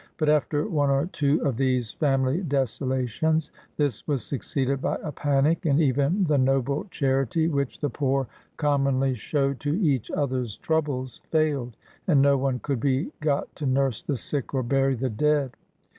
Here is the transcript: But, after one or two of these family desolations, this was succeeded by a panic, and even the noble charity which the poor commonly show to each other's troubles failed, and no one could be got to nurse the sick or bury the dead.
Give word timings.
But, 0.17 0.29
after 0.29 0.67
one 0.67 0.89
or 0.89 1.05
two 1.05 1.45
of 1.45 1.57
these 1.57 1.91
family 1.91 2.41
desolations, 2.41 3.51
this 3.77 4.07
was 4.07 4.25
succeeded 4.25 4.81
by 4.81 4.97
a 5.03 5.11
panic, 5.11 5.63
and 5.67 5.79
even 5.79 6.23
the 6.23 6.39
noble 6.39 6.85
charity 6.85 7.47
which 7.47 7.79
the 7.79 7.89
poor 7.91 8.25
commonly 8.57 9.13
show 9.13 9.53
to 9.53 9.75
each 9.79 10.09
other's 10.09 10.57
troubles 10.57 11.21
failed, 11.29 11.77
and 12.07 12.19
no 12.19 12.35
one 12.35 12.57
could 12.57 12.79
be 12.79 13.11
got 13.19 13.55
to 13.57 13.67
nurse 13.67 14.01
the 14.01 14.17
sick 14.17 14.55
or 14.55 14.63
bury 14.63 14.95
the 14.95 15.07
dead. 15.11 15.51